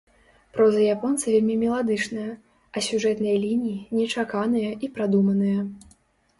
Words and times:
Проза 0.53 0.79
японца 0.93 1.33
вельмі 1.33 1.57
меладычная, 1.65 2.25
а 2.75 2.85
сюжэтныя 2.87 3.37
лініі 3.45 3.77
нечаканыя 4.01 4.75
і 4.85 4.93
прадуманыя. 4.99 5.61